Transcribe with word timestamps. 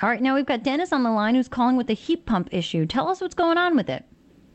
All 0.00 0.08
right, 0.08 0.22
now 0.22 0.36
we've 0.36 0.46
got 0.46 0.62
Dennis 0.62 0.92
on 0.92 1.02
the 1.02 1.10
line 1.10 1.34
who's 1.34 1.48
calling 1.48 1.76
with 1.76 1.88
the 1.88 1.94
heat 1.94 2.24
pump 2.24 2.50
issue. 2.52 2.86
Tell 2.86 3.08
us 3.08 3.20
what's 3.20 3.34
going 3.34 3.58
on 3.58 3.76
with 3.76 3.90
it. 3.90 4.04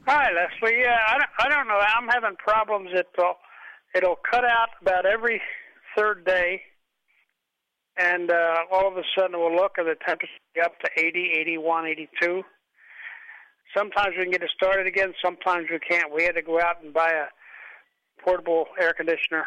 Hi, 0.07 0.29
Leslie. 0.31 0.79
Yeah, 0.79 0.97
I 1.05 1.17
don't, 1.17 1.29
I 1.39 1.49
don't 1.49 1.67
know. 1.67 1.79
I'm 1.79 2.07
having 2.07 2.37
problems. 2.37 2.91
It'll, 2.93 3.35
it'll 3.93 4.17
cut 4.29 4.45
out 4.45 4.69
about 4.81 5.05
every 5.05 5.41
third 5.97 6.25
day, 6.25 6.61
and 7.97 8.31
uh, 8.31 8.55
all 8.71 8.87
of 8.87 8.95
a 8.95 9.03
sudden 9.17 9.37
we'll 9.37 9.53
look 9.53 9.73
at 9.77 9.83
the 9.83 9.95
temperature 10.05 10.31
up 10.63 10.79
to 10.79 10.89
80, 10.97 11.31
81, 11.41 11.87
82. 11.87 12.43
Sometimes 13.75 14.15
we 14.17 14.23
can 14.23 14.31
get 14.31 14.43
it 14.43 14.51
started 14.55 14.87
again. 14.87 15.13
Sometimes 15.21 15.67
we 15.69 15.79
can't. 15.79 16.13
We 16.13 16.23
had 16.23 16.35
to 16.35 16.41
go 16.41 16.61
out 16.61 16.81
and 16.81 16.93
buy 16.93 17.09
a 17.09 18.23
portable 18.23 18.67
air 18.79 18.93
conditioner 18.93 19.43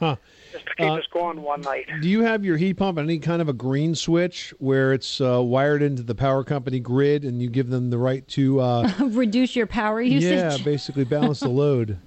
Huh. 0.00 0.14
just 0.52 0.64
to 0.66 0.74
keep 0.76 0.86
Uh, 0.86 0.94
us 0.94 1.04
going 1.12 1.42
one 1.42 1.60
night. 1.62 1.86
Do 2.00 2.08
you 2.08 2.22
have 2.22 2.44
your 2.44 2.56
heat 2.56 2.74
pump 2.74 2.98
on 2.98 3.04
any 3.04 3.18
kind 3.18 3.42
of 3.42 3.48
a 3.48 3.52
green 3.52 3.96
switch 3.96 4.54
where 4.60 4.92
it's 4.92 5.20
uh, 5.20 5.42
wired 5.42 5.82
into 5.82 6.04
the 6.04 6.14
power 6.14 6.44
company 6.44 6.78
grid 6.78 7.24
and 7.24 7.42
you 7.42 7.50
give 7.50 7.68
them 7.68 7.90
the 7.90 7.98
right 7.98 8.26
to, 8.28 8.60
uh, 8.60 8.92
Reduce 9.00 9.56
your 9.56 9.66
power 9.66 10.00
usage. 10.00 10.30
yeah, 10.30 10.56
basically 10.64 11.02
balance 11.04 11.40
the 11.40 11.48
load? 11.48 11.98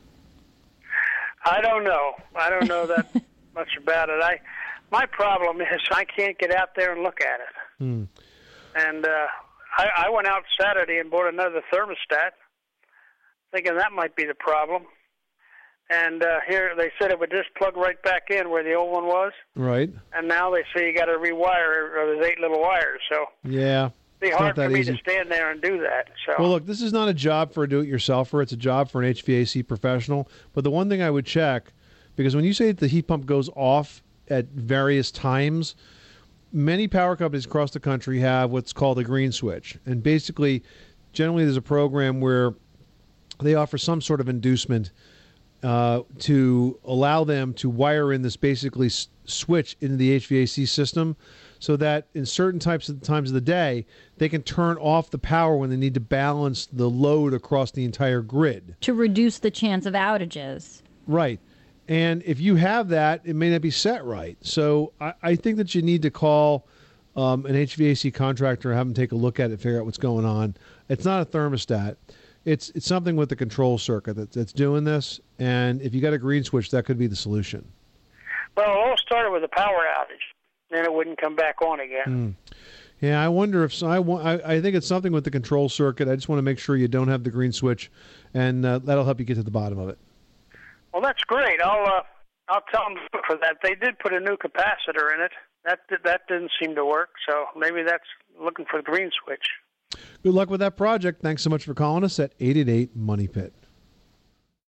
I 1.44 1.60
don't 1.62 1.84
know. 1.84 2.14
I 2.36 2.50
don't 2.50 2.68
know 2.68 2.88
that 2.88 3.08
much 3.56 3.76
about 3.78 4.08
it. 4.10 4.22
I 4.24 4.40
my 4.92 5.06
problem 5.06 5.60
is 5.62 5.68
I 5.92 6.04
can't 6.06 6.38
get 6.38 6.54
out 6.54 6.76
there 6.76 6.94
and 6.94 7.02
look 7.04 7.20
at 7.22 7.40
it. 7.40 7.48
Hmm. 7.80 8.04
And 8.76 9.06
uh, 9.06 9.28
I, 9.78 9.88
I 10.06 10.10
went 10.10 10.28
out 10.28 10.44
Saturday 10.60 10.98
and 11.00 11.10
bought 11.10 11.28
another 11.28 11.62
thermostat, 11.74 12.32
thinking 13.52 13.76
that 13.78 13.92
might 13.94 14.16
be 14.16 14.26
the 14.26 14.34
problem. 14.34 14.84
And 15.94 16.24
uh, 16.24 16.40
here 16.48 16.74
they 16.78 16.92
said 17.00 17.12
it 17.12 17.20
would 17.20 17.32
just 17.32 17.54
plug 17.58 17.76
right 17.76 18.02
back 18.04 18.30
in 18.30 18.50
where 18.50 18.64
the 18.64 18.74
old 18.74 18.94
one 18.94 19.06
was. 19.06 19.34
Right. 19.56 19.90
And 20.16 20.28
now 20.28 20.50
they 20.52 20.64
say 20.76 20.88
you 20.88 20.96
got 20.96 21.06
to 21.06 21.18
rewire 21.18 21.94
or 21.96 22.06
there's 22.16 22.26
eight 22.26 22.40
little 22.40 22.62
wires. 22.62 23.02
So 23.12 23.26
Yeah. 23.44 23.88
it'd 23.88 23.94
be 24.22 24.28
It's 24.28 24.38
hard 24.38 24.50
not 24.50 24.56
for 24.56 24.62
that 24.70 24.72
me 24.72 24.80
easy. 24.80 24.94
to 24.94 24.98
stand 25.00 25.30
there 25.30 25.52
and 25.52 25.62
do 25.62 25.80
that. 25.82 26.08
So 26.26 26.36
Well, 26.40 26.50
look, 26.50 26.66
this 26.66 26.82
is 26.82 26.94
not 26.94 27.10
a 27.10 27.14
job 27.14 27.54
for 27.54 27.64
a 27.64 27.70
do-it-yourselfer. 27.70 28.42
It's 28.42 28.54
a 28.54 28.58
job 28.58 28.90
for 28.90 29.02
an 29.04 29.14
HVAC 29.14 29.68
professional. 29.68 30.30
But 30.54 30.64
the 30.64 30.72
one 30.72 30.88
thing 30.88 31.02
I 31.02 31.10
would 31.10 31.26
check, 31.26 31.74
because 32.16 32.36
when 32.38 32.46
you 32.46 32.54
say 32.54 32.68
that 32.68 32.78
the 32.78 32.88
heat 32.88 33.08
pump 33.08 33.26
goes 33.26 33.50
off 33.56 34.02
at 34.30 34.46
various 34.48 35.12
times, 35.12 35.76
many 36.54 36.88
power 36.88 37.18
companies 37.18 37.46
across 37.46 37.72
the 37.72 37.80
country 37.82 38.20
have 38.20 38.50
what's 38.52 38.72
called 38.72 38.98
a 38.98 39.04
green 39.04 39.34
switch, 39.34 39.78
and 39.86 40.02
basically, 40.02 40.64
generally, 41.12 41.44
there's 41.44 41.58
a 41.58 41.62
program 41.62 42.22
where 42.22 42.54
they 43.42 43.56
offer 43.56 43.78
some 43.78 44.00
sort 44.00 44.22
of 44.22 44.30
inducement 44.30 44.92
uh, 45.64 46.02
to 46.20 46.80
allow 46.86 47.24
them 47.24 47.54
to 47.56 47.70
wire 47.70 48.14
in 48.14 48.22
this 48.22 48.36
basically 48.36 48.88
s- 48.88 49.08
switch 49.26 49.78
into 49.82 49.96
the 49.96 50.20
HVAC 50.20 50.68
system 50.68 51.16
so 51.60 51.76
that 51.78 52.08
in 52.16 52.26
certain 52.26 52.60
types 52.60 52.90
of 52.90 53.02
times 53.02 53.30
of 53.30 53.36
the 53.36 53.42
day 53.42 53.86
they 54.18 54.28
can 54.28 54.42
turn 54.42 54.78
off 54.78 55.12
the 55.12 55.20
power 55.20 55.56
when 55.56 55.70
they 55.70 55.78
need 55.78 55.94
to 55.94 56.00
balance 56.00 56.68
the 56.74 56.90
load 56.90 57.34
across 57.34 57.72
the 57.72 57.86
entire 57.86 58.22
grid. 58.22 58.76
To 58.82 58.94
reduce 58.94 59.40
the 59.40 59.52
chance 59.52 59.86
of 59.86 59.94
outages. 59.94 60.82
Right. 61.08 61.40
And 61.88 62.24
if 62.26 62.40
you 62.40 62.56
have 62.56 62.90
that, 62.90 63.22
it 63.24 63.36
may 63.36 63.52
not 63.52 63.62
be 63.62 63.72
set 63.72 64.04
right. 64.06 64.38
So 64.42 64.94
I, 65.00 65.14
I 65.22 65.36
think 65.36 65.58
that 65.58 65.76
you 65.76 65.82
need 65.82 66.02
to 66.04 66.12
call 66.12 66.66
um, 67.16 67.46
an 67.46 67.54
HVAC 67.54 68.14
contractor, 68.14 68.74
have 68.74 68.88
them 68.88 68.94
take 68.94 69.12
a 69.12 69.16
look 69.16 69.40
at 69.40 69.52
it, 69.52 69.58
figure 69.60 69.80
out 69.80 69.86
what's 69.86 69.98
going 69.98 70.26
on. 70.26 70.56
It's 70.90 71.06
not 71.06 71.22
a 71.22 71.26
thermostat. 71.26 71.98
It's 72.46 72.70
it's 72.72 72.86
something 72.88 73.16
with 73.16 73.30
the 73.30 73.36
control 73.36 73.78
circuit 73.78 74.16
that, 74.16 74.32
that's 74.32 74.54
doing 74.54 74.84
this. 74.84 75.20
And 75.40 75.82
if 75.82 75.94
you 75.94 76.02
got 76.02 76.14
a 76.14 76.18
green 76.18 76.44
switch, 76.44 76.72
that 76.72 76.86
could 76.86 76.98
be 76.98 77.08
the 77.08 77.16
solution. 77.16 77.66
well, 78.58 78.72
it 78.72 78.78
all 78.78 78.98
started 78.98 79.32
with 79.32 79.44
a 79.44 79.48
power 79.48 79.86
outage. 79.98 80.26
Then 80.72 80.86
it 80.86 80.94
wouldn't 80.94 81.20
come 81.20 81.36
back 81.36 81.62
on 81.62 81.80
again. 81.82 82.06
Mm. 82.08 82.56
Yeah, 83.02 83.24
I 83.24 83.28
wonder 83.28 83.64
if 83.64 83.74
so, 83.74 83.88
I, 83.88 83.98
I 84.00 84.54
I 84.54 84.62
think 84.62 84.76
it's 84.76 84.88
something 84.88 85.12
with 85.12 85.24
the 85.24 85.32
control 85.32 85.70
circuit. 85.70 86.08
I 86.08 86.16
just 86.16 86.30
want 86.30 86.38
to 86.38 86.44
make 86.44 86.60
sure 86.60 86.76
you 86.76 86.88
don't 86.88 87.08
have 87.08 87.24
the 87.24 87.32
green 87.32 87.52
switch, 87.52 87.92
and 88.34 88.66
uh, 88.66 88.80
that'll 88.80 89.06
help 89.06 89.20
you 89.20 89.26
get 89.26 89.36
to 89.36 89.44
the 89.44 89.52
bottom 89.52 89.80
of 89.80 89.90
it. 89.90 89.98
Well, 90.94 91.02
that's 91.02 91.24
great. 91.24 91.62
I'll 91.62 91.86
uh, 91.86 92.04
I'll 92.50 92.64
tell 92.72 92.84
them 92.84 92.98
for 93.28 93.38
that. 93.38 93.58
They 93.64 93.76
did 93.76 94.00
put 94.00 94.14
a 94.14 94.20
new 94.20 94.38
capacitor 94.38 95.14
in 95.14 95.22
it. 95.22 95.32
That 95.66 95.80
that 96.04 96.22
didn't 96.28 96.52
seem 96.62 96.76
to 96.76 96.86
work. 96.86 97.10
So 97.28 97.46
maybe 97.56 97.84
that's 97.84 98.04
looking 98.40 98.66
for 98.70 98.78
the 98.78 98.84
green 98.84 99.10
switch. 99.24 99.48
Good 100.24 100.34
luck 100.34 100.50
with 100.50 100.60
that 100.60 100.78
project. 100.78 101.22
Thanks 101.22 101.42
so 101.42 101.50
much 101.50 101.66
for 101.66 101.74
calling 101.74 102.04
us 102.04 102.20
at 102.20 102.34
888 102.40 102.96
Money 102.96 103.28
Pit. 103.28 103.54